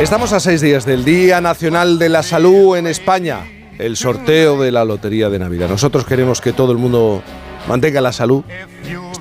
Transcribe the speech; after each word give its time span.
Estamos 0.00 0.32
a 0.32 0.40
seis 0.40 0.62
días 0.62 0.86
del 0.86 1.04
Día 1.04 1.42
Nacional 1.42 1.98
de 1.98 2.08
la 2.08 2.22
Salud 2.22 2.78
en 2.78 2.86
España, 2.86 3.40
el 3.78 3.98
sorteo 3.98 4.62
de 4.62 4.72
la 4.72 4.86
Lotería 4.86 5.28
de 5.28 5.38
Navidad. 5.38 5.68
Nosotros 5.68 6.06
queremos 6.06 6.40
que 6.40 6.54
todo 6.54 6.72
el 6.72 6.78
mundo 6.78 7.22
mantenga 7.68 8.00
la 8.00 8.12
salud, 8.12 8.42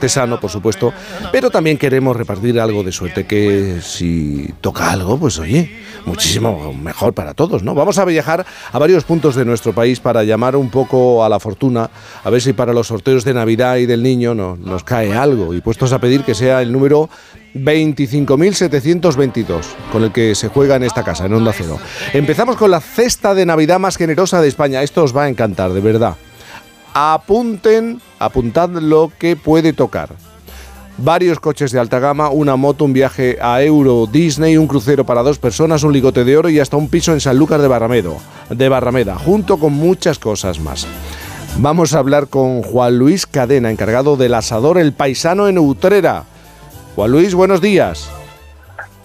esté 0.02 0.10
sano, 0.10 0.40
por 0.40 0.50
supuesto, 0.50 0.92
pero 1.32 1.52
también 1.52 1.78
queremos 1.78 2.16
repartir 2.16 2.60
algo 2.60 2.84
de 2.84 2.92
suerte, 2.92 3.28
que 3.28 3.82
si 3.84 4.52
toca 4.60 4.90
algo, 4.90 5.20
pues 5.20 5.38
oye, 5.38 5.70
muchísimo 6.08 6.74
mejor 6.74 7.14
para 7.14 7.36
todos, 7.36 7.62
¿no? 7.62 7.76
Vamos 7.76 8.00
a 8.00 8.06
viajar 8.06 8.44
a 8.72 8.80
varios 8.80 9.04
puntos 9.04 9.36
de 9.36 9.46
nuestro 9.46 9.74
país 9.74 10.00
para 10.00 10.24
llamar 10.24 10.56
un 10.56 10.72
poco 10.72 11.24
a 11.24 11.30
la 11.30 11.40
fortuna, 11.40 11.92
a 12.24 12.30
ver 12.32 12.42
si 12.42 12.54
para 12.54 12.74
los 12.74 12.88
sorteos 12.88 13.24
de 13.26 13.36
Navidad 13.36 13.76
y 13.76 13.86
del 13.86 14.02
niño 14.02 14.34
nos 14.34 14.84
cae 14.84 15.14
algo, 15.14 15.54
y 15.54 15.62
puestos 15.62 15.94
a 15.94 16.00
pedir 16.00 16.24
que 16.24 16.34
sea 16.34 16.64
el 16.64 16.72
número 16.72 17.08
25.722, 17.54 19.62
con 19.92 20.04
el 20.04 20.12
que 20.12 20.34
se 20.34 20.48
juega 20.48 20.78
en 20.78 20.84
esta 20.84 21.04
casa, 21.04 21.28
en 21.28 21.36
Onda 21.36 21.54
Cero. 21.56 21.78
Empezamos 22.12 22.56
con 22.56 22.72
la 22.72 22.82
cesta 22.82 23.36
de 23.36 23.46
Navidad 23.46 23.78
más 23.78 23.98
generosa 23.98 24.42
de 24.42 24.48
España. 24.48 24.82
Esto 24.82 25.04
os 25.04 25.16
va 25.16 25.26
a 25.26 25.30
encantar, 25.30 25.74
de 25.74 25.82
verdad. 25.82 26.16
Apunten, 26.96 28.02
apuntad 28.22 28.70
lo 28.70 29.12
que 29.18 29.36
puede 29.36 29.74
tocar. 29.74 30.10
Varios 30.98 31.40
coches 31.40 31.72
de 31.72 31.80
alta 31.80 32.00
gama, 32.00 32.30
una 32.30 32.56
moto, 32.56 32.86
un 32.86 32.94
viaje 32.94 33.40
a 33.42 33.64
Euro 33.64 34.06
Disney, 34.06 34.58
un 34.58 34.68
crucero 34.68 35.06
para 35.06 35.24
dos 35.24 35.40
personas, 35.40 35.84
un 35.84 35.94
ligote 35.94 36.24
de 36.24 36.38
oro 36.38 36.50
y 36.50 36.60
hasta 36.60 36.78
un 36.78 36.90
piso 36.90 37.12
en 37.14 37.20
Sanlúcar 37.20 37.62
de 37.62 37.68
Barramedo, 37.68 38.18
de 38.50 38.70
Barrameda, 38.70 39.18
junto 39.18 39.58
con 39.58 39.74
muchas 39.74 40.20
cosas 40.20 40.60
más. 40.60 40.86
Vamos 41.58 41.94
a 41.94 42.00
hablar 42.00 42.28
con 42.28 42.62
Juan 42.62 42.98
Luis 42.98 43.26
Cadena, 43.26 43.72
encargado 43.72 44.16
del 44.16 44.36
asador 44.36 44.78
El 44.78 44.94
Paisano 44.94 45.48
en 45.48 45.58
Utrera. 45.58 46.26
Juan 46.96 47.12
Luis, 47.12 47.34
buenos 47.34 47.62
días. 47.62 48.12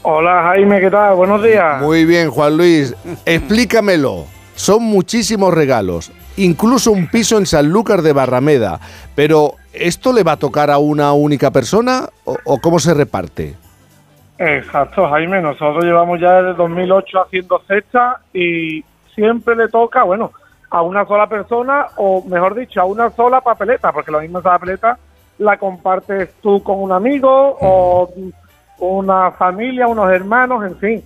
Hola 0.02 0.42
Jaime, 0.42 0.80
¿qué 0.80 0.90
tal? 0.90 1.16
Buenos 1.16 1.42
días. 1.42 1.80
Muy 1.80 2.04
bien, 2.04 2.30
Juan 2.30 2.56
Luis. 2.56 2.94
Explícamelo. 3.24 4.26
Son 4.54 4.82
muchísimos 4.82 5.52
regalos, 5.52 6.12
incluso 6.36 6.92
un 6.92 7.08
piso 7.08 7.38
en 7.38 7.46
Sanlúcar 7.46 8.02
de 8.02 8.12
Barrameda. 8.12 8.80
Pero, 9.14 9.54
¿esto 9.72 10.12
le 10.12 10.22
va 10.22 10.32
a 10.32 10.36
tocar 10.38 10.70
a 10.70 10.78
una 10.78 11.12
única 11.12 11.50
persona 11.50 12.08
o, 12.24 12.58
cómo 12.60 12.78
se 12.78 12.94
reparte? 12.94 13.54
Exacto, 14.38 15.08
Jaime. 15.08 15.40
Nosotros 15.40 15.84
llevamos 15.84 16.20
ya 16.20 16.42
desde 16.42 16.54
2008 16.54 17.22
haciendo 17.22 17.60
cesta 17.66 18.20
y 18.32 18.84
siempre 19.14 19.56
le 19.56 19.68
toca, 19.68 20.02
bueno, 20.02 20.32
a 20.70 20.82
una 20.82 21.06
sola 21.06 21.26
persona 21.26 21.86
o, 21.96 22.22
mejor 22.26 22.54
dicho, 22.54 22.80
a 22.80 22.84
una 22.84 23.10
sola 23.10 23.40
papeleta, 23.40 23.92
porque 23.92 24.12
la 24.12 24.20
misma 24.20 24.42
papeleta 24.42 24.98
la 25.38 25.56
compartes 25.58 26.30
tú 26.42 26.62
con 26.62 26.80
un 26.80 26.92
amigo 26.92 27.56
o 27.60 28.10
una 28.78 29.30
familia, 29.32 29.86
unos 29.86 30.10
hermanos, 30.10 30.64
en 30.64 30.76
fin. 30.76 31.04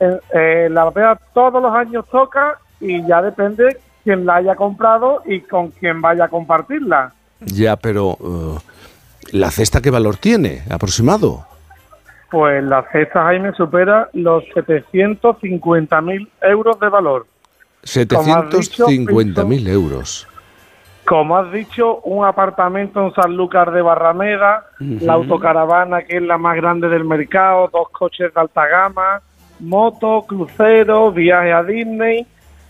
Eh, 0.00 0.68
la 0.70 0.84
papeleta 0.84 1.20
todos 1.34 1.60
los 1.60 1.74
años 1.74 2.04
toca 2.08 2.58
y 2.80 3.04
ya 3.04 3.20
depende 3.20 3.78
quién 4.08 4.24
la 4.24 4.36
haya 4.36 4.56
comprado 4.56 5.20
y 5.26 5.40
con 5.40 5.68
quién 5.68 6.00
vaya 6.00 6.24
a 6.24 6.28
compartirla. 6.28 7.12
Ya, 7.40 7.76
pero 7.76 8.16
uh, 8.18 8.58
¿la 9.32 9.50
cesta 9.50 9.82
qué 9.82 9.90
valor 9.90 10.16
tiene 10.16 10.62
aproximado? 10.70 11.44
Pues 12.30 12.64
la 12.64 12.86
cesta, 12.90 13.24
Jaime, 13.24 13.52
supera 13.52 14.08
los 14.14 14.44
750.000 14.54 16.28
euros 16.40 16.80
de 16.80 16.88
valor. 16.88 17.26
750.000 17.82 19.68
euros. 19.68 20.26
Como 21.04 21.36
has 21.36 21.52
dicho, 21.52 22.00
un 22.00 22.24
apartamento 22.24 23.04
en 23.04 23.12
Sanlúcar 23.12 23.72
de 23.72 23.82
Barrameda, 23.82 24.68
la 24.78 25.12
autocaravana 25.12 26.02
que 26.02 26.16
es 26.16 26.22
la 26.22 26.38
más 26.38 26.56
grande 26.56 26.88
del 26.88 27.04
mercado, 27.04 27.68
dos 27.70 27.90
coches 27.90 28.32
de 28.32 28.40
alta 28.40 28.66
gama, 28.66 29.20
moto, 29.60 30.24
crucero, 30.26 31.12
viaje 31.12 31.52
a 31.52 31.62
Disney, 31.62 32.26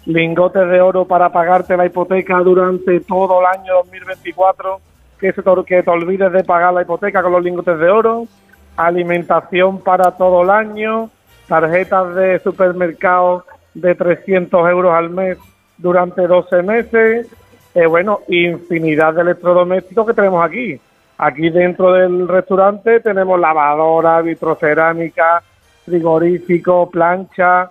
lingotes 0.09 0.67
de 0.71 0.81
oro 0.81 1.05
para 1.05 1.31
pagarte 1.31 1.77
la 1.77 1.85
hipoteca 1.85 2.39
durante 2.39 3.01
todo 3.01 3.41
el 3.41 3.47
año 3.47 3.75
2024, 3.85 4.81
que, 5.21 5.33
se 5.33 5.43
te, 5.43 5.51
que 5.67 5.83
te 5.83 5.91
olvides 5.91 6.33
de 6.33 6.45
pagar 6.45 6.73
la 6.73 6.83
hipoteca 6.83 7.23
con 7.23 7.33
los 7.33 7.45
lingotes 7.45 7.79
de 7.79 7.91
oro, 7.91 8.27
alimentación 8.75 9.81
para 9.83 10.13
todo 10.13 10.43
el 10.43 10.51
año, 10.51 11.11
tarjetas 11.47 12.15
de 12.15 12.39
supermercado 12.39 13.45
de 13.75 13.95
300 13.95 14.71
euros 14.71 14.95
al 14.95 15.11
mes 15.11 15.37
durante 15.77 16.27
12 16.27 16.63
meses, 16.63 17.29
eh, 17.75 17.87
bueno, 17.87 18.21
infinidad 18.29 19.13
de 19.13 19.21
electrodomésticos 19.21 20.07
que 20.07 20.15
tenemos 20.15 20.43
aquí. 20.43 20.81
Aquí 21.19 21.51
dentro 21.51 21.93
del 21.93 22.27
restaurante 22.27 23.01
tenemos 23.01 23.39
lavadora, 23.39 24.23
vitrocerámica, 24.23 25.43
frigorífico, 25.85 26.89
plancha. 26.89 27.71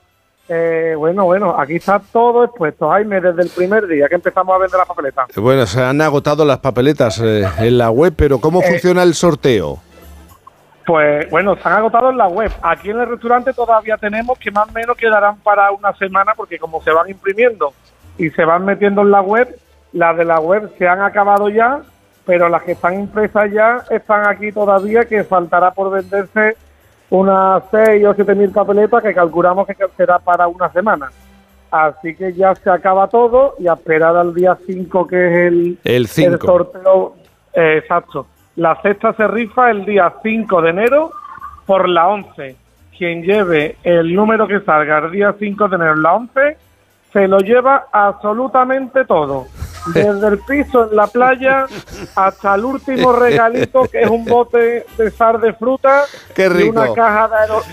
Eh, 0.49 0.93
bueno, 0.97 1.25
bueno, 1.25 1.59
aquí 1.59 1.75
está 1.75 1.99
todo 1.99 2.45
expuesto, 2.45 2.89
Jaime, 2.89 3.19
desde 3.19 3.41
el 3.41 3.49
primer 3.49 3.85
día 3.85 4.07
que 4.07 4.15
empezamos 4.15 4.55
a 4.55 4.59
vender 4.59 4.77
las 4.77 4.87
papeletas. 4.87 5.27
Bueno, 5.35 5.65
se 5.65 5.81
han 5.81 5.99
agotado 6.01 6.45
las 6.45 6.59
papeletas 6.59 7.19
eh, 7.21 7.45
en 7.59 7.77
la 7.77 7.89
web, 7.89 8.13
pero 8.15 8.39
¿cómo 8.39 8.61
funciona 8.61 9.03
el 9.03 9.13
sorteo? 9.13 9.79
Pues 10.85 11.29
bueno, 11.29 11.57
se 11.57 11.67
han 11.67 11.75
agotado 11.75 12.11
en 12.11 12.17
la 12.17 12.29
web. 12.29 12.49
Aquí 12.61 12.89
en 12.89 12.99
el 13.01 13.09
restaurante 13.09 13.51
todavía 13.51 13.97
tenemos 13.97 14.39
que 14.39 14.49
más 14.51 14.69
o 14.69 14.71
menos 14.71 14.95
quedarán 14.95 15.37
para 15.39 15.69
una 15.71 15.93
semana 15.95 16.31
porque 16.33 16.57
como 16.57 16.81
se 16.81 16.91
van 16.91 17.09
imprimiendo 17.09 17.73
y 18.17 18.29
se 18.29 18.45
van 18.45 18.63
metiendo 18.63 19.01
en 19.01 19.11
la 19.11 19.19
web, 19.19 19.53
las 19.91 20.15
de 20.15 20.23
la 20.23 20.39
web 20.39 20.71
se 20.77 20.87
han 20.87 21.01
acabado 21.01 21.49
ya, 21.49 21.81
pero 22.25 22.47
las 22.47 22.63
que 22.63 22.71
están 22.71 22.93
impresas 22.93 23.51
ya 23.51 23.83
están 23.89 24.27
aquí 24.27 24.53
todavía, 24.53 25.03
que 25.03 25.25
faltará 25.25 25.71
por 25.71 25.91
venderse 25.91 26.55
unas 27.09 27.63
6 27.72 28.06
o 28.06 28.13
7 28.13 28.35
mil 28.35 28.51
papeletas 28.51 29.01
que 29.01 29.13
calculamos 29.13 29.68
que 29.68 29.75
será 29.95 30.19
para 30.19 30.47
una 30.47 30.69
semana. 30.72 31.09
Así 31.69 32.16
que 32.16 32.34
ya 32.34 32.56
se 32.56 32.69
acaba 32.69 33.07
todo 33.07 33.56
y 33.59 33.68
a 33.68 33.73
esperar 33.73 34.16
al 34.16 34.34
día 34.34 34.57
5 34.66 35.07
que 35.07 35.28
es 35.28 35.38
el, 35.47 35.79
el, 35.84 36.07
sorteo. 36.07 37.16
Eh, 37.53 37.79
exacto. 37.79 38.28
La 38.56 38.79
cesta 38.81 39.13
se 39.13 39.28
rifa 39.28 39.69
el 39.69 39.85
día 39.85 40.13
5 40.23 40.62
de 40.62 40.69
enero 40.69 41.12
por 41.66 41.88
la 41.88 42.07
11. 42.07 42.56
Quien 42.97 43.22
lleve 43.22 43.78
el 43.84 44.16
número 44.16 44.47
que 44.47 44.62
salga 44.62 45.00
el 45.00 45.12
día 45.12 45.35
5 45.38 45.68
de 45.68 45.75
enero, 45.75 45.95
la 45.97 46.13
11, 46.16 46.57
se 47.13 47.28
lo 47.28 47.39
lleva 47.39 47.88
absolutamente 47.91 49.06
todo. 49.06 49.45
Desde 49.93 50.27
el 50.27 50.39
piso 50.39 50.89
en 50.89 50.95
la 50.95 51.07
playa 51.07 51.65
hasta 52.15 52.55
el 52.55 52.65
último 52.65 53.13
regalito, 53.13 53.83
que 53.83 54.01
es 54.01 54.09
un 54.09 54.25
bote 54.25 54.85
de 54.97 55.11
sal 55.11 55.39
de 55.41 55.53
fruta 55.53 56.03
y 56.37 56.63
una 56.63 56.93
caja 56.93 57.29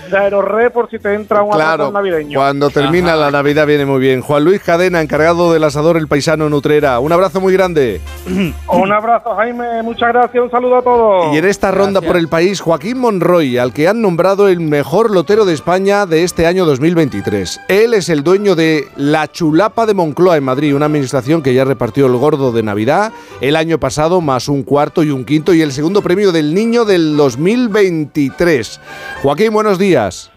de, 0.09 0.17
aero, 0.17 0.41
por 0.73 0.89
si 0.89 0.99
te 0.99 1.13
entra 1.13 1.41
un 1.41 1.51
claro, 1.51 1.91
navideño. 1.91 2.39
Cuando 2.39 2.69
termina 2.69 3.15
la 3.15 3.31
Navidad 3.31 3.67
viene 3.67 3.85
muy 3.85 3.99
bien. 3.99 4.21
Juan 4.21 4.43
Luis 4.43 4.61
Cadena, 4.61 5.01
encargado 5.01 5.53
del 5.53 5.63
asador 5.63 5.97
El 5.97 6.07
Paisano 6.07 6.49
Nutrera. 6.49 6.99
Un 6.99 7.11
abrazo 7.11 7.41
muy 7.41 7.53
grande. 7.53 8.01
un 8.67 8.91
abrazo, 8.91 9.35
Jaime. 9.35 9.83
Muchas 9.83 10.09
gracias. 10.09 10.43
Un 10.43 10.51
saludo 10.51 10.77
a 10.77 10.81
todos. 10.81 11.33
Y 11.33 11.37
en 11.37 11.45
esta 11.45 11.71
ronda 11.71 12.01
por 12.01 12.17
el 12.17 12.27
país, 12.27 12.61
Joaquín 12.61 12.99
Monroy, 12.99 13.57
al 13.57 13.73
que 13.73 13.87
han 13.87 14.01
nombrado 14.01 14.47
el 14.47 14.59
mejor 14.59 15.11
lotero 15.11 15.45
de 15.45 15.53
España 15.53 16.05
de 16.05 16.23
este 16.23 16.47
año 16.47 16.65
2023. 16.65 17.61
Él 17.67 17.93
es 17.93 18.09
el 18.09 18.23
dueño 18.23 18.55
de 18.55 18.87
La 18.95 19.31
Chulapa 19.31 19.85
de 19.85 19.93
Moncloa 19.93 20.37
en 20.37 20.43
Madrid, 20.43 20.75
una 20.75 20.85
administración 20.85 21.41
que 21.41 21.53
ya 21.53 21.65
repartió 21.65 22.04
el 22.07 22.17
gordo 22.17 22.51
de 22.51 22.63
Navidad 22.63 23.11
el 23.41 23.55
año 23.55 23.79
pasado, 23.79 24.21
más 24.21 24.47
un 24.47 24.63
cuarto 24.63 25.03
y 25.03 25.11
un 25.11 25.25
quinto, 25.25 25.53
y 25.53 25.61
el 25.61 25.71
segundo 25.71 26.01
premio 26.01 26.31
del 26.31 26.53
niño 26.53 26.85
del 26.85 27.17
2023. 27.17 28.81
Joaquín, 29.21 29.53
buenos 29.53 29.79
días. 29.79 30.31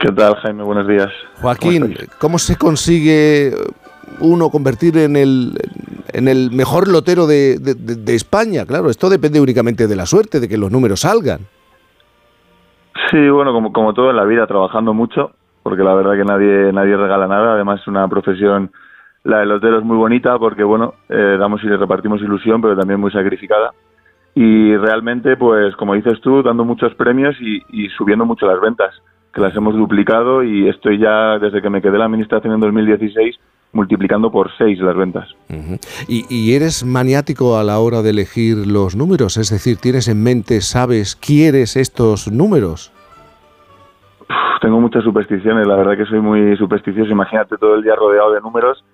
¿Qué 0.00 0.10
tal, 0.12 0.34
Jaime? 0.36 0.62
Buenos 0.62 0.86
días. 0.86 1.08
Joaquín, 1.40 1.96
¿cómo, 2.18 2.38
se 2.38 2.56
consigue 2.56 3.52
uno 4.20 4.50
convertir 4.50 4.96
en 4.98 5.16
el, 5.16 5.52
en 6.12 6.28
el 6.28 6.50
mejor 6.50 6.88
lotero 6.88 7.26
de, 7.26 7.58
de, 7.58 8.14
España? 8.14 8.66
Claro, 8.66 8.90
esto 8.90 9.08
depende 9.08 9.40
únicamente 9.40 9.86
de 9.86 9.96
la 9.96 10.06
suerte, 10.06 10.40
de 10.40 10.48
que 10.48 10.56
los 10.56 10.70
números 10.70 11.00
salgan. 11.00 11.40
Sí, 13.10 13.28
bueno, 13.28 13.52
como, 13.52 13.72
como 13.72 13.94
todo 13.94 14.10
en 14.10 14.16
la 14.16 14.24
vida, 14.24 14.46
trabajando 14.46 14.92
mucho, 14.92 15.32
porque 15.62 15.82
la 15.82 15.94
verdad 15.94 16.16
que 16.16 16.24
nadie, 16.24 16.72
nadie 16.72 16.96
regala 16.96 17.26
nada, 17.26 17.54
además 17.54 17.80
es 17.80 17.86
una 17.86 18.08
profesión 18.08 18.70
la 19.24 19.40
del 19.40 19.50
lotero 19.50 19.78
es 19.78 19.84
muy 19.84 19.96
bonita 19.96 20.38
porque, 20.38 20.64
bueno, 20.64 20.94
eh, 21.08 21.36
damos 21.38 21.62
y 21.62 21.68
repartimos 21.68 22.20
ilusión, 22.22 22.60
pero 22.60 22.76
también 22.76 23.00
muy 23.00 23.10
sacrificada. 23.10 23.72
Y 24.34 24.76
realmente, 24.76 25.36
pues, 25.36 25.74
como 25.76 25.94
dices 25.94 26.20
tú, 26.20 26.42
dando 26.42 26.64
muchos 26.64 26.94
premios 26.94 27.36
y, 27.40 27.88
subiendo 27.96 28.24
mucho 28.24 28.46
las 28.46 28.60
ventas, 28.60 28.94
que 29.34 29.40
las 29.40 29.54
hemos 29.56 29.74
duplicado 29.74 30.42
y 30.42 30.68
estoy 30.68 30.98
ya, 30.98 31.38
desde 31.38 31.60
que 31.60 31.70
me 31.70 31.82
quedé 31.82 31.92
en 31.92 31.98
la 31.98 32.04
administración 32.06 32.54
en 32.54 32.60
2016, 32.60 33.36
multiplicando 33.72 34.30
por 34.30 34.50
seis 34.56 34.78
las 34.80 34.96
ventas. 34.96 35.28
¿Y, 36.08 36.24
¿Y, 36.28 36.54
eres 36.54 36.84
maniático 36.84 37.58
a 37.58 37.64
la 37.64 37.78
hora 37.78 38.02
de 38.02 38.10
elegir 38.10 38.66
los 38.66 38.96
números? 38.96 39.36
Es 39.36 39.50
decir, 39.50 39.76
¿tienes 39.76 40.08
en 40.08 40.22
mente, 40.22 40.60
sabes, 40.60 41.14
quieres 41.16 41.76
estos 41.76 42.30
números? 42.30 42.92
tengo 44.60 44.78
muchas 44.78 45.02
supersticiones, 45.02 45.66
la 45.66 45.74
verdad 45.74 45.96
que 45.96 46.04
soy 46.04 46.20
muy 46.20 46.54
supersticioso, 46.58 47.10
imagínate 47.10 47.56
todo 47.56 47.76
el 47.76 47.82
día 47.82 47.96
rodeado 47.96 48.32
de 48.32 48.42
números 48.42 48.84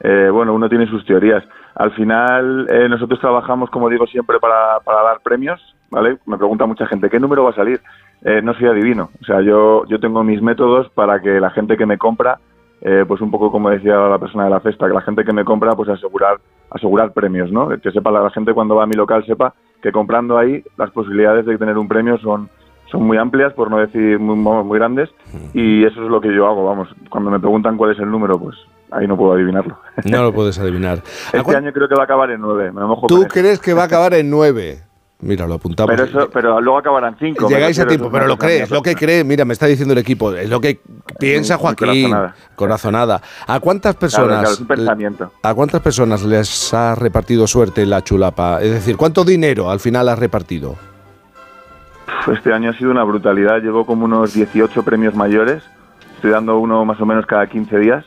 eh, 0.00 0.28
bueno, 0.30 0.54
uno 0.54 0.68
tiene 0.68 0.86
sus 0.86 1.04
teorías. 1.04 1.44
Al 1.74 1.92
final, 1.92 2.66
eh, 2.70 2.88
nosotros 2.88 3.20
trabajamos, 3.20 3.70
como 3.70 3.88
digo 3.88 4.06
siempre, 4.06 4.38
para, 4.38 4.80
para 4.84 5.02
dar 5.02 5.20
premios, 5.20 5.60
¿vale? 5.90 6.18
Me 6.26 6.36
pregunta 6.36 6.66
mucha 6.66 6.86
gente, 6.86 7.10
¿qué 7.10 7.18
número 7.18 7.44
va 7.44 7.50
a 7.50 7.54
salir? 7.54 7.80
Eh, 8.22 8.40
no 8.42 8.54
soy 8.54 8.66
adivino. 8.66 9.10
O 9.20 9.24
sea, 9.24 9.40
yo, 9.40 9.84
yo 9.86 9.98
tengo 9.98 10.22
mis 10.22 10.40
métodos 10.40 10.88
para 10.90 11.20
que 11.20 11.40
la 11.40 11.50
gente 11.50 11.76
que 11.76 11.86
me 11.86 11.98
compra, 11.98 12.38
pues 13.08 13.22
un 13.22 13.30
poco 13.30 13.50
como 13.50 13.70
decía 13.70 13.96
la 13.96 14.18
persona 14.18 14.44
de 14.44 14.50
la 14.50 14.60
cesta, 14.60 14.86
que 14.86 14.92
la 14.92 15.00
gente 15.00 15.24
que 15.24 15.32
me 15.32 15.42
compra, 15.42 15.72
pues 15.72 15.88
asegurar, 15.88 16.36
asegurar 16.70 17.14
premios, 17.14 17.50
¿no? 17.50 17.66
Que 17.80 17.90
sepa 17.90 18.10
la 18.10 18.28
gente 18.28 18.52
cuando 18.52 18.74
va 18.74 18.82
a 18.82 18.86
mi 18.86 18.92
local, 18.92 19.24
sepa 19.24 19.54
que 19.82 19.90
comprando 19.90 20.36
ahí 20.36 20.62
las 20.76 20.90
posibilidades 20.90 21.46
de 21.46 21.56
tener 21.56 21.78
un 21.78 21.88
premio 21.88 22.18
son, 22.18 22.50
son 22.90 23.04
muy 23.04 23.16
amplias, 23.16 23.54
por 23.54 23.70
no 23.70 23.78
decir 23.78 24.18
muy, 24.18 24.36
muy 24.36 24.78
grandes, 24.78 25.08
y 25.54 25.82
eso 25.82 26.02
es 26.04 26.10
lo 26.10 26.20
que 26.20 26.34
yo 26.34 26.46
hago, 26.46 26.66
vamos. 26.66 26.94
Cuando 27.08 27.30
me 27.30 27.40
preguntan 27.40 27.78
cuál 27.78 27.92
es 27.92 27.98
el 28.00 28.10
número, 28.10 28.38
pues 28.38 28.54
ahí 28.94 29.06
no 29.06 29.16
puedo 29.16 29.32
adivinarlo. 29.32 29.78
No 30.04 30.22
lo 30.22 30.32
puedes 30.32 30.58
adivinar. 30.58 31.02
este 31.32 31.56
año 31.56 31.72
creo 31.72 31.88
que 31.88 31.94
va 31.94 32.02
a 32.02 32.04
acabar 32.04 32.30
en 32.30 32.40
nueve. 32.40 32.72
Me 32.72 32.84
mojo 32.84 33.06
¿Tú 33.06 33.26
crees 33.28 33.58
que 33.58 33.74
va 33.74 33.82
a 33.82 33.86
acabar 33.86 34.14
en 34.14 34.30
nueve? 34.30 34.82
Mira, 35.20 35.46
lo 35.46 35.54
apuntamos. 35.54 35.94
Pero, 35.94 36.04
eso, 36.04 36.30
pero 36.30 36.60
luego 36.60 36.78
acabarán 36.78 37.16
cinco. 37.18 37.48
Llegáis 37.48 37.78
a 37.78 37.86
tiempo, 37.86 38.10
pero 38.10 38.26
lo 38.26 38.36
crees, 38.36 38.70
lo 38.70 38.82
que 38.82 38.94
cree. 38.94 39.24
Mira, 39.24 39.46
me 39.46 39.54
está 39.54 39.66
diciendo 39.66 39.92
el 39.92 39.98
equipo, 39.98 40.34
es 40.34 40.50
lo 40.50 40.60
que 40.60 40.80
piensa 41.18 41.56
Joaquín. 41.56 42.10
Corazonada. 42.10 42.34
Corazonada. 42.54 43.22
¿A 43.46 43.58
cuántas 43.60 43.96
personas? 43.96 44.40
Claro, 44.40 44.56
claro, 44.56 44.68
pensamiento. 44.68 45.32
¿A 45.42 45.54
cuántas 45.54 45.80
personas 45.80 46.24
les 46.24 46.74
ha 46.74 46.94
repartido 46.94 47.46
suerte 47.46 47.86
la 47.86 48.02
chulapa? 48.02 48.60
Es 48.60 48.72
decir, 48.72 48.98
¿cuánto 48.98 49.24
dinero 49.24 49.70
al 49.70 49.80
final 49.80 50.08
has 50.10 50.18
repartido? 50.18 50.76
Este 52.30 52.52
año 52.52 52.70
ha 52.70 52.74
sido 52.74 52.90
una 52.90 53.04
brutalidad. 53.04 53.62
Llevo 53.62 53.86
como 53.86 54.04
unos 54.04 54.34
18 54.34 54.82
premios 54.82 55.14
mayores. 55.14 55.62
Estoy 56.16 56.32
dando 56.32 56.58
uno 56.58 56.84
más 56.84 57.00
o 57.00 57.06
menos 57.06 57.24
cada 57.24 57.46
15 57.46 57.78
días. 57.78 58.04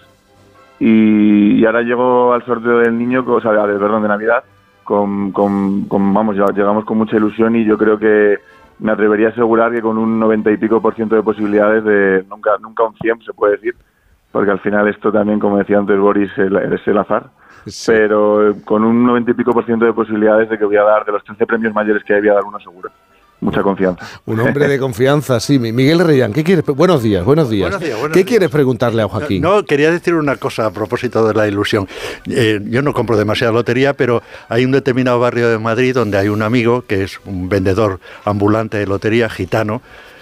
Y, 0.80 1.60
y 1.60 1.66
ahora 1.66 1.82
llego 1.82 2.34
al 2.34 2.46
sorteo 2.46 2.80
del 2.80 2.98
niño, 2.98 3.24
o 3.26 3.42
sea, 3.42 3.52
perdón, 3.52 4.04
de 4.04 4.08
Navidad, 4.08 4.44
con, 4.84 5.32
con, 5.32 5.86
con, 5.86 6.14
vamos, 6.14 6.36
llegamos 6.36 6.86
con 6.86 6.98
mucha 6.98 7.18
ilusión 7.18 7.56
y 7.56 7.66
yo 7.66 7.78
creo 7.78 7.98
que 7.98 8.38
me 8.80 8.92
atrevería 8.92 9.28
a 9.28 9.32
asegurar 9.32 9.72
que 9.72 9.82
con 9.82 9.98
un 9.98 10.20
90 10.20 10.52
y 10.52 10.58
pico 10.58 10.82
por 10.82 10.96
ciento 10.96 11.16
de 11.16 11.24
posibilidades 11.24 11.84
de 11.84 12.24
nunca, 12.30 12.52
nunca 12.62 12.84
un 12.84 12.96
100 12.96 13.22
se 13.24 13.34
puede 13.34 13.54
decir, 13.54 13.76
porque 14.32 14.52
al 14.52 14.60
final 14.60 14.88
esto 14.88 15.12
también, 15.12 15.40
como 15.40 15.58
decía 15.58 15.80
antes 15.80 16.00
Boris, 16.00 16.32
es 16.38 16.88
el 16.88 16.98
azar, 16.98 17.32
sí. 17.66 17.92
pero 17.92 18.54
con 18.64 18.84
un 18.84 19.04
90 19.04 19.32
y 19.32 19.34
pico 19.34 19.54
por 19.54 19.66
ciento 19.66 19.86
de 19.86 19.94
posibilidades 19.94 20.50
de 20.50 20.58
que 20.58 20.66
voy 20.66 20.78
a 20.78 20.84
dar, 20.84 21.04
de 21.06 21.12
los 21.12 21.24
13 21.24 21.46
premios 21.48 21.74
mayores 21.74 22.04
que 22.04 22.14
hay, 22.14 22.22
voy 22.22 22.30
a 22.30 22.36
dar 22.36 22.44
uno 22.44 22.60
seguro 22.60 22.92
mucha 23.40 23.62
confianza. 23.62 24.06
Un 24.26 24.40
hombre 24.40 24.68
de 24.68 24.80
confianza, 24.80 25.40
sí. 25.40 25.60
Miguel 25.60 26.00
Reyán, 26.00 26.34
¿qué 26.34 26.44
quieres? 26.44 26.66
Buenos 26.66 27.04
días, 27.04 27.24
buenos 27.24 27.50
días. 27.50 27.70
Buenos 27.70 27.82
días 27.82 28.00
buenos 28.00 28.14
¿Qué 28.14 28.20
días. 28.24 28.30
quieres 28.30 28.50
preguntarle 28.50 29.02
a 29.02 29.08
Joaquín? 29.08 29.42
No, 29.42 29.64
quería 29.64 29.92
decir 29.92 30.16
una 30.16 30.36
cosa 30.38 30.66
a 30.66 30.72
propósito 30.72 31.28
de 31.28 31.34
la 31.34 31.48
ilusión. 31.48 31.88
Eh, 32.30 32.60
yo 32.66 32.82
no 32.82 32.94
compro 32.94 33.18
demasiada 33.18 33.54
lotería, 33.54 33.94
pero 33.94 34.22
hay 34.50 34.66
un 34.66 34.72
determinado 34.72 35.20
barrio 35.20 35.50
de 35.50 35.58
Madrid 35.60 35.94
donde 35.94 36.18
hay 36.18 36.30
un 36.30 36.42
amigo 36.42 36.84
que 36.88 37.04
es 37.04 37.20
un 37.26 37.50
vendedor 37.50 38.00
ambulante 38.26 38.78
de 38.78 38.88
lotería 38.88 39.30
gitano. 39.30 39.82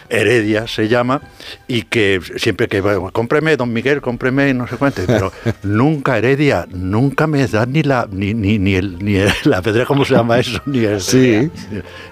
Heredia 0.10 0.68
se 0.68 0.88
llama, 0.88 1.22
y 1.68 1.84
que 1.84 2.20
siempre 2.38 2.68
que 2.68 2.82
bueno, 2.82 3.10
cómpreme, 3.12 3.58
don 3.58 3.74
Miguel, 3.74 4.02
cómpreme, 4.02 4.54
no 4.54 4.68
sé 4.68 4.78
cuánto, 4.78 5.02
pero 5.08 5.32
nunca 5.64 6.18
Heredia, 6.18 6.68
nunca 6.70 7.28
me 7.28 7.46
da 7.48 7.66
ni 7.66 7.84
la 7.84 8.08
ni, 8.12 8.34
ni, 8.34 8.60
ni 8.60 8.76
el 8.76 9.04
ni 9.04 9.16
el, 9.16 9.30
la 9.46 9.62
pedra, 9.62 9.86
¿cómo 9.86 10.06
se 10.06 10.16
llama 10.16 10.40
eso? 10.40 10.62
Ni 10.66 10.80
el, 10.84 11.02
sí. 11.02 11.50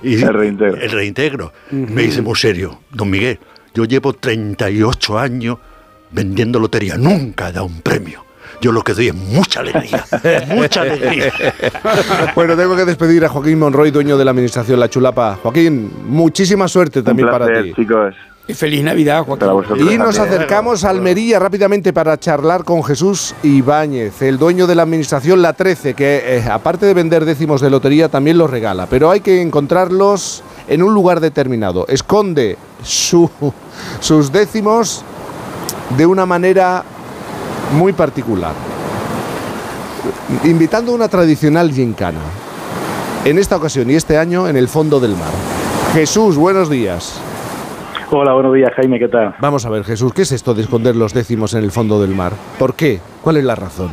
Y, 0.01 0.16
el 0.16 0.34
reintegro. 0.34 0.81
El 0.81 0.92
reintegro. 0.92 1.54
Uh 1.72 1.75
-huh. 1.75 1.90
Me 1.90 2.04
dice 2.04 2.22
muy 2.22 2.36
serio, 2.36 2.80
don 2.92 3.10
Miguel, 3.10 3.40
yo 3.74 3.86
llevo 3.86 4.13
38 4.13 5.19
años 5.19 5.57
vendiendo 6.12 6.60
lotería, 6.60 6.98
nunca 6.98 7.50
he 7.50 7.51
dado 7.54 7.66
un 7.66 7.81
premio 7.81 8.23
yo 8.63 8.71
lo 8.71 8.81
que 8.81 8.94
doy 8.94 9.10
es 9.10 9.15
mucha 9.15 9.60
alegría, 9.60 10.06
mucha 10.56 10.81
alegría. 10.83 11.33
bueno, 12.36 12.56
tengo 12.56 12.77
que 12.77 12.86
despedir 12.86 13.25
a 13.25 13.30
Joaquín 13.30 13.60
Monroy, 13.60 13.92
dueño 13.92 14.18
de 14.18 14.24
la 14.24 14.31
administración 14.31 14.80
La 14.80 14.89
Chulapa. 14.89 15.38
Joaquín, 15.44 15.92
muchísima 16.07 16.69
suerte 16.69 17.04
también 17.04 17.27
Un 17.27 17.36
placer, 17.36 17.54
para 17.54 17.63
ti. 17.65 17.74
chicos. 17.74 18.15
Y 18.48 18.54
feliz 18.54 18.81
Navidad, 18.81 19.25
Joaquín. 19.25 19.92
Y 19.92 19.98
nos 19.98 20.18
acercamos 20.18 20.86
a 20.86 20.92
Almería 20.92 21.39
rápidamente 21.39 21.92
para 21.92 22.18
charlar 22.18 22.63
con 22.63 22.83
Jesús 22.86 23.36
Ibáñez, 23.44 24.21
el 24.21 24.38
dueño 24.38 24.65
de 24.65 24.75
la 24.75 24.83
administración 24.83 25.42
La 25.42 25.51
13, 25.51 25.94
que 25.94 26.38
eh, 26.38 26.45
aparte 26.50 26.86
de 26.86 26.94
vender 26.94 27.25
décimos 27.25 27.60
de 27.60 27.69
lotería 27.69 28.07
también 28.07 28.38
los 28.38 28.50
regala, 28.50 28.86
pero 28.86 29.12
hay 29.12 29.19
que 29.19 29.42
encontrarlos 29.42 30.42
en 30.69 30.83
un 30.83 30.94
lugar 30.94 31.19
determinado. 31.19 31.86
Esconde 31.89 32.57
su, 32.81 33.30
sus 34.00 34.31
décimos 34.31 35.04
de 35.98 36.06
una 36.06 36.25
manera 36.25 36.83
muy 37.74 37.94
particular, 37.94 38.54
invitando 40.44 40.94
una 40.94 41.08
tradicional 41.08 41.72
gincana. 41.72 42.20
En 43.25 43.40
esta 43.40 43.56
ocasión 43.56 43.90
y 43.90 43.96
este 43.96 44.18
año 44.18 44.48
en 44.48 44.58
el 44.58 44.68
fondo 44.68 45.00
del 45.00 45.12
mar. 45.12 45.31
Jesús, 45.94 46.38
buenos 46.38 46.70
días. 46.70 47.22
Hola, 48.12 48.34
buenos 48.34 48.54
días, 48.54 48.72
Jaime, 48.75 49.00
¿qué 49.00 49.08
tal? 49.08 49.36
Vamos 49.40 49.66
a 49.66 49.70
ver, 49.70 49.84
Jesús, 49.84 50.14
¿qué 50.14 50.22
es 50.22 50.31
esto 50.31 50.54
de 50.54 50.62
esconder 50.62 50.96
los 50.96 51.14
décimos 51.14 51.54
en 51.56 51.64
el 51.64 51.72
fondo 51.72 52.00
del 52.00 52.12
mar? 52.12 52.34
¿Por 52.60 52.75
qué? 52.75 53.00
¿Cuál 53.22 53.38
es 53.38 53.44
la 53.44 53.56
razón? 53.56 53.92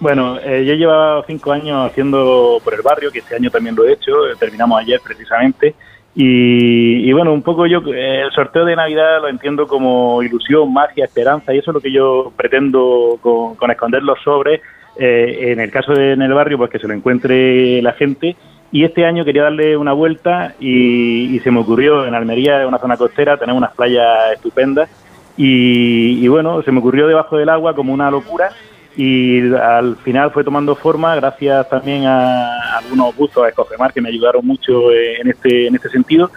Bueno, 0.00 0.38
eh, 0.38 0.64
yo 0.66 0.74
llevaba 0.74 1.22
cinco 1.26 1.52
años 1.52 1.90
haciendo 1.90 2.60
por 2.62 2.74
el 2.74 2.82
barrio, 2.82 3.10
que 3.10 3.18
este 3.18 3.36
año 3.36 3.50
también 3.50 3.74
lo 3.74 3.84
he 3.84 3.92
hecho, 3.92 4.26
eh, 4.26 4.34
terminamos 4.38 4.80
ayer 4.80 5.00
precisamente, 5.04 5.74
y, 6.16 7.12
bueno, 7.12 7.32
un 7.32 7.42
poco 7.42 7.66
yo 7.66 7.82
eh, 7.92 8.22
el 8.22 8.30
sorteo 8.32 8.64
de 8.64 8.76
Navidad 8.76 9.20
lo 9.20 9.28
entiendo 9.28 9.66
como 9.66 10.22
ilusión, 10.22 10.72
magia, 10.72 11.06
esperanza, 11.06 11.52
y 11.52 11.58
eso 11.58 11.72
es 11.72 11.74
lo 11.74 11.80
que 11.80 11.92
yo 11.92 12.32
pretendo 12.36 13.18
con, 13.20 13.56
con 13.56 13.70
esconder 13.70 14.02
los 14.02 14.20
sobres. 14.22 14.60
Eh, 14.96 15.52
en 15.52 15.58
el 15.58 15.72
caso 15.72 15.92
de 15.92 16.12
en 16.12 16.22
el 16.22 16.32
barrio, 16.32 16.56
pues 16.56 16.70
que 16.70 16.78
se 16.78 16.86
lo 16.86 16.94
encuentre 16.94 17.82
la 17.82 17.92
gente. 17.94 18.36
Y 18.70 18.84
este 18.84 19.04
año 19.04 19.24
quería 19.24 19.44
darle 19.44 19.76
una 19.76 19.92
vuelta 19.92 20.54
y, 20.60 21.34
y 21.34 21.40
se 21.40 21.50
me 21.50 21.60
ocurrió 21.60 22.06
en 22.06 22.14
Almería, 22.14 22.66
una 22.66 22.78
zona 22.78 22.96
costera, 22.96 23.36
tener 23.36 23.54
unas 23.54 23.74
playas 23.74 24.34
estupendas. 24.34 24.88
Y, 25.36 26.24
y 26.24 26.28
bueno, 26.28 26.62
se 26.62 26.70
me 26.70 26.78
ocurrió 26.78 27.08
debajo 27.08 27.36
del 27.36 27.48
agua 27.48 27.74
como 27.74 27.92
una 27.92 28.10
locura 28.10 28.50
y 28.96 29.52
al 29.54 29.96
final 29.96 30.30
fue 30.30 30.44
tomando 30.44 30.76
forma 30.76 31.16
gracias 31.16 31.68
también 31.68 32.04
a 32.06 32.63
algunos 32.78 33.16
buzos 33.16 33.44
a 33.44 33.48
Escofemar 33.48 33.92
que 33.92 34.00
me 34.00 34.08
ayudaron 34.08 34.46
mucho 34.46 34.92
en 34.92 35.28
este 35.28 35.66
en 35.68 35.74
este 35.74 35.88
sentido 35.88 36.30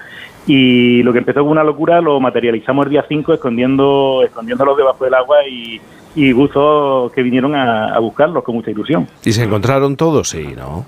y 0.46 1.04
lo 1.04 1.12
que 1.12 1.20
empezó 1.20 1.42
como 1.42 1.52
una 1.52 1.64
locura 1.64 2.00
lo 2.02 2.20
materializamos 2.20 2.86
el 2.86 2.92
día 2.92 3.06
5 3.08 3.34
escondiendo 3.34 4.22
escondiéndolos 4.24 4.78
debajo 4.78 5.04
del 5.04 5.14
agua 5.14 5.38
y, 5.48 5.82
y 6.16 6.32
buzos 6.32 7.12
que 7.12 7.22
vinieron 7.22 7.54
a, 7.56 7.94
a 7.94 8.00
buscarlos 8.00 8.44
con 8.44 8.56
mucha 8.56 8.72
ilusión. 8.72 9.08
¿Y 9.24 9.34
se 9.34 9.44
encontraron 9.44 9.98
todos? 9.98 10.30
Sí, 10.30 10.54
¿no? 10.56 10.86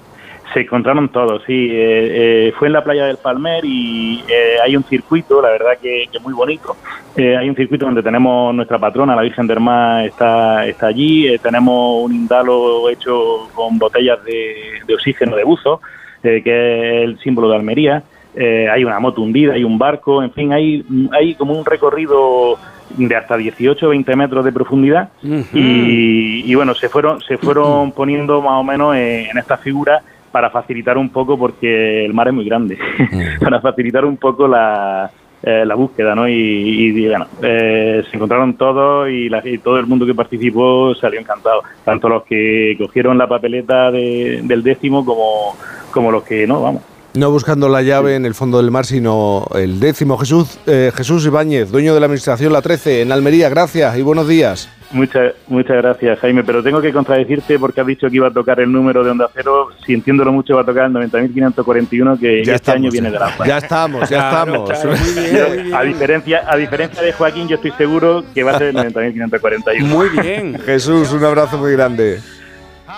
Se 0.54 0.62
encontraron 0.62 1.10
todos, 1.10 1.44
sí. 1.46 1.68
Eh, 1.72 2.48
eh, 2.48 2.54
fue 2.58 2.68
en 2.68 2.74
la 2.74 2.84
playa 2.84 3.06
del 3.06 3.18
Palmer 3.18 3.64
y 3.64 4.24
eh, 4.28 4.56
hay 4.64 4.76
un 4.76 4.84
circuito, 4.84 5.42
la 5.42 5.50
verdad 5.50 5.78
que, 5.82 6.06
que 6.12 6.20
muy 6.20 6.34
bonito. 6.34 6.76
Eh, 7.16 7.38
hay 7.38 7.48
un 7.50 7.56
circuito 7.56 7.86
donde 7.86 8.02
tenemos 8.02 8.54
nuestra 8.56 8.80
patrona, 8.80 9.16
la 9.16 9.22
Virgen 9.22 9.46
del 9.46 9.60
Mar, 9.60 10.06
está, 10.06 10.66
está 10.66 10.88
allí. 10.88 11.38
Tenemos 11.40 12.04
un 12.04 12.16
indalo 12.16 12.90
hecho 12.90 13.50
con 13.54 13.78
botellas 13.78 14.24
de, 14.24 14.56
de 14.88 14.94
oxígeno 14.94 15.36
de 15.36 15.44
buzo, 15.44 15.82
que 16.22 16.40
es 16.40 17.06
el 17.06 17.20
símbolo 17.20 17.50
de 17.50 17.56
Almería. 17.56 18.04
hay 18.36 18.84
una 18.84 19.00
moto 19.00 19.22
hundida, 19.22 19.54
hay 19.54 19.64
un 19.64 19.78
barco, 19.78 20.24
en 20.24 20.32
fin, 20.32 20.52
hay, 20.52 20.84
hay 21.12 21.36
como 21.36 21.54
un 21.54 21.66
recorrido 21.66 22.58
de 22.98 23.16
hasta 23.16 23.38
18 23.38 23.86
o 23.86 23.90
20 23.90 24.16
metros 24.16 24.44
de 24.44 24.52
profundidad 24.52 25.10
uh 25.24 25.28
-huh. 25.28 25.46
y, 25.54 26.52
y, 26.52 26.56
bueno, 26.56 26.74
se 26.74 26.90
fueron, 26.90 27.22
se 27.22 27.38
fueron 27.38 27.92
poniendo 27.92 28.42
más 28.42 28.60
o 28.60 28.64
menos 28.64 28.96
en, 28.96 29.28
en 29.28 29.38
estas 29.38 29.60
figuras 29.62 30.04
para 30.30 30.50
facilitar 30.50 30.98
un 30.98 31.10
poco, 31.10 31.38
porque 31.38 32.06
el 32.06 32.14
mar 32.14 32.28
es 32.28 32.34
muy 32.34 32.46
grande, 32.46 32.78
para 33.40 33.60
facilitar 33.62 34.06
un 34.06 34.18
poco 34.18 34.48
la, 34.48 35.12
eh, 35.42 35.64
la 35.66 35.76
búsqueda, 35.76 36.16
¿no? 36.16 36.28
Y, 36.28 36.34
y 36.34 37.08
bueno, 37.08 37.26
eh, 37.42 38.04
se 38.10 38.18
encontraron 38.18 38.56
todos 38.56 39.10
y, 39.10 39.30
la, 39.30 39.42
y, 39.48 39.58
todo 39.60 39.80
el 39.80 39.86
mundo 39.86 40.06
que 40.06 40.14
participó 40.14 40.94
salió 40.96 41.20
encantado, 41.20 41.64
tanto 41.86 42.10
los 42.10 42.24
que 42.24 42.76
cogieron 42.78 43.18
la 43.18 43.28
papeleta 43.28 43.90
de, 43.90 44.42
del 44.44 44.64
décimo 44.64 45.06
como, 45.06 45.56
como 45.92 46.12
los 46.12 46.24
que 46.24 46.46
no, 46.46 46.62
vamos. 46.62 46.84
No 47.14 47.32
buscando 47.32 47.70
la 47.70 47.82
llave 47.82 48.16
en 48.16 48.26
el 48.26 48.36
fondo 48.36 48.58
del 48.58 48.70
mar, 48.70 48.86
sino 48.86 49.46
el 49.56 49.80
décimo. 49.80 50.18
Jesús, 50.18 50.60
eh, 50.68 50.92
Jesús 50.94 51.26
Ibáñez, 51.26 51.72
dueño 51.72 51.94
de 51.94 52.02
la 52.02 52.06
Administración 52.06 52.54
La 52.54 52.62
13, 52.62 53.02
en 53.02 53.12
Almería. 53.12 53.50
Gracias 53.50 53.98
y 53.98 54.02
buenos 54.04 54.28
días. 54.28 54.70
Muchas, 54.92 55.34
muchas 55.48 55.78
gracias, 55.78 56.20
Jaime. 56.20 56.44
Pero 56.44 56.64
tengo 56.64 56.82
que 56.82 56.92
contradecirte 56.92 57.60
porque 57.60 57.82
has 57.82 57.88
dicho 57.88 58.10
que 58.10 58.16
iba 58.16 58.28
a 58.28 58.32
tocar 58.32 58.60
el 58.60 58.72
número 58.72 59.04
de 59.04 59.12
Onda 59.12 59.30
Cero. 59.34 59.70
Si 59.86 59.94
entiéndolo 59.94 60.32
mucho, 60.32 60.56
va 60.56 60.62
a 60.62 60.66
tocar 60.66 60.86
el 60.86 60.94
90.541, 60.94 62.20
que 62.20 62.44
ya 62.44 62.54
este 62.54 62.56
estamos, 62.56 62.82
año 62.82 62.92
viene 62.92 63.12
de 63.12 63.20
la 63.20 63.34
Ya 63.46 63.58
estamos, 63.60 64.10
ya 64.10 64.30
claro, 64.30 64.66
estamos. 64.66 64.70
Claro, 64.70 64.90
muy 64.90 65.14
bien, 65.14 65.48
muy 65.48 65.64
bien. 65.64 65.76
A, 65.76 65.84
diferencia, 65.84 66.44
a 66.48 66.58
diferencia 66.58 67.02
de 67.04 67.14
Joaquín, 67.14 67.48
yo 67.48 67.56
estoy 67.56 67.72
seguro 67.72 68.24
que 68.34 68.44
va 68.44 68.52
a 68.52 68.58
ser 68.58 68.68
el 68.70 68.76
90.541. 68.76 69.82
Muy 69.82 70.10
bien. 70.10 70.60
Jesús, 70.66 71.12
un 71.12 71.24
abrazo 71.24 71.58
muy 71.60 71.74
grande. 71.74 72.20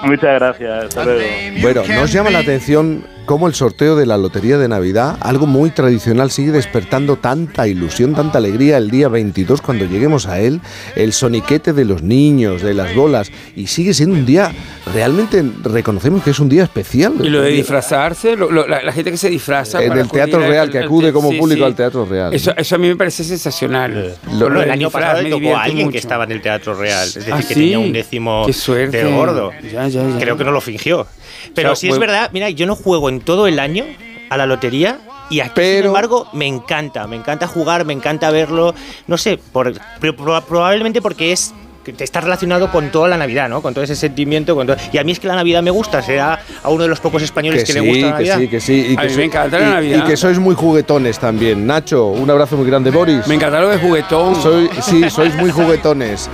Muchas 0.03 0.39
gracias. 0.39 0.85
Hasta 0.85 1.03
luego. 1.03 1.21
Bueno, 1.61 1.83
nos 1.87 2.11
llama 2.11 2.29
la 2.29 2.39
atención 2.39 3.03
cómo 3.31 3.47
el 3.47 3.53
sorteo 3.55 3.95
de 3.95 4.05
la 4.05 4.17
Lotería 4.17 4.57
de 4.57 4.67
Navidad, 4.67 5.15
algo 5.21 5.47
muy 5.47 5.69
tradicional, 5.69 6.31
sigue 6.31 6.51
despertando 6.51 7.15
tanta 7.15 7.65
ilusión, 7.65 8.13
tanta 8.13 8.39
alegría 8.39 8.75
el 8.77 8.91
día 8.91 9.07
22 9.07 9.61
cuando 9.61 9.85
lleguemos 9.85 10.25
a 10.27 10.41
él, 10.41 10.59
el 10.97 11.13
soniquete 11.13 11.71
de 11.71 11.85
los 11.85 12.03
niños, 12.03 12.61
de 12.61 12.73
las 12.73 12.93
bolas, 12.93 13.31
y 13.55 13.67
sigue 13.67 13.93
siendo 13.93 14.15
un 14.17 14.25
día, 14.25 14.51
realmente 14.93 15.45
reconocemos 15.63 16.23
que 16.23 16.31
es 16.31 16.39
un 16.41 16.49
día 16.49 16.63
especial. 16.63 17.13
Y 17.23 17.29
lo 17.29 17.41
de 17.41 17.51
disfrazarse, 17.51 18.35
lo- 18.35 18.51
lo- 18.51 18.67
la, 18.67 18.81
la 18.83 18.91
gente 18.91 19.11
que 19.11 19.17
se 19.17 19.29
disfraza. 19.29 19.81
En 19.81 19.93
el 19.93 20.09
Teatro 20.09 20.39
Real, 20.45 20.69
que 20.69 20.79
al- 20.79 20.83
acude 20.83 21.13
como 21.13 21.31
sí, 21.31 21.37
público 21.37 21.59
sí. 21.59 21.63
al 21.63 21.75
Teatro 21.75 22.03
Real. 22.03 22.33
Eso, 22.33 22.51
eso 22.57 22.75
a 22.75 22.77
mí 22.79 22.89
me 22.89 22.97
parece 22.97 23.23
sensacional. 23.23 24.13
Lo- 24.33 24.47
el 24.47 24.53
del 24.55 24.71
año 24.71 24.89
pasado 24.91 25.19
me 25.23 25.29
le 25.29 25.29
tocó 25.29 25.55
a 25.55 25.63
alguien 25.63 25.87
que 25.87 25.93
mucho. 25.93 25.97
estaba 25.99 26.25
en 26.25 26.33
el 26.33 26.41
Teatro 26.41 26.73
Real, 26.73 27.07
es 27.07 27.13
decir, 27.13 27.33
Ah, 27.33 27.37
que 27.37 27.43
sí. 27.43 27.53
tenía 27.53 27.79
un 27.79 27.93
décimo 27.93 28.43
Qué 28.45 28.51
suerte. 28.51 28.97
del 29.05 29.13
gordo. 29.15 29.51
Ya, 29.71 29.87
ya, 29.87 30.03
ya. 30.05 30.19
Creo 30.19 30.35
que 30.35 30.43
no 30.43 30.51
lo 30.51 30.59
fingió. 30.59 31.07
Pero 31.55 31.67
Claro, 31.69 31.75
sí 31.77 31.87
es 31.89 31.97
verdad, 31.97 32.29
mira, 32.33 32.49
yo 32.49 32.65
no 32.67 32.75
juego 32.75 33.07
en 33.07 33.20
todo 33.21 33.47
el 33.47 33.59
año 33.59 33.85
a 34.29 34.37
la 34.37 34.45
lotería 34.45 34.99
y 35.29 35.39
aquí, 35.39 35.51
Pero- 35.55 35.77
sin 35.79 35.85
embargo, 35.87 36.27
me 36.33 36.45
encanta, 36.47 37.07
me 37.07 37.15
encanta 37.15 37.47
jugar, 37.47 37.85
me 37.85 37.93
encanta 37.93 38.29
verlo, 38.31 38.73
no 39.07 39.17
sé, 39.17 39.37
por, 39.37 39.73
probablemente 39.99 41.01
porque 41.01 41.31
es 41.31 41.53
que 41.83 41.93
te 41.93 42.03
está 42.03 42.21
relacionado 42.21 42.71
con 42.71 42.91
toda 42.91 43.07
la 43.07 43.17
Navidad, 43.17 43.49
¿no? 43.49 43.61
Con 43.61 43.73
todo 43.73 43.83
ese 43.83 43.95
sentimiento. 43.95 44.55
Con 44.55 44.67
todo- 44.67 44.77
Y 44.93 44.97
a 44.97 45.03
mí 45.03 45.11
es 45.11 45.19
que 45.19 45.27
la 45.27 45.35
Navidad 45.35 45.63
me 45.63 45.71
gusta, 45.71 46.01
será 46.01 46.39
a 46.63 46.69
uno 46.69 46.83
de 46.83 46.89
los 46.89 46.99
pocos 46.99 47.23
españoles 47.23 47.63
que, 47.63 47.73
sí, 47.73 47.79
le 47.79 47.87
gusta 47.87 48.05
la 48.05 48.07
que 48.07 48.11
Navidad. 48.13 48.37
sí, 48.39 48.47
que 48.47 48.59
sí. 48.59 48.85
Y 48.91 48.97
A 48.97 49.01
que 49.01 49.07
mí 49.09 49.15
me 49.15 49.23
encanta 49.25 49.59
la 49.59 49.67
y- 49.67 49.71
Navidad. 49.73 49.97
Y 50.05 50.09
que 50.09 50.17
sois 50.17 50.37
muy 50.39 50.55
juguetones 50.55 51.17
también. 51.19 51.65
Nacho, 51.65 52.07
un 52.07 52.29
abrazo 52.29 52.55
muy 52.57 52.67
grande, 52.67 52.91
Boris. 52.91 53.25
Me 53.27 53.35
encanta 53.35 53.59
lo 53.59 53.69
de 53.69 53.77
juguetón. 53.77 54.35
Soy, 54.41 54.69
sí, 54.81 55.09
sois 55.09 55.33
muy 55.35 55.51
juguetones. 55.51 56.29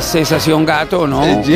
Sensación 0.00 0.64
gato, 0.66 1.06
¿no? 1.06 1.20
Gato 1.20 1.48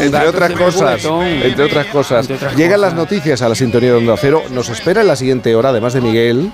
entre 0.00 0.28
otras 0.28 0.52
cosas, 0.52 1.04
entre 1.04 1.64
otras 1.64 1.86
cosas, 1.86 2.20
Entre 2.20 2.36
otras 2.36 2.56
llegan 2.56 2.78
cosas. 2.78 2.92
las 2.92 2.94
noticias 2.94 3.42
a 3.42 3.48
la 3.48 3.54
sintonía 3.54 3.90
de 3.90 3.96
Onda 3.96 4.14
Cero. 4.18 4.42
Nos 4.50 4.68
espera 4.68 5.00
en 5.00 5.06
la 5.06 5.16
siguiente 5.16 5.54
hora, 5.54 5.70
además 5.70 5.92
de 5.94 6.00
Miguel, 6.00 6.50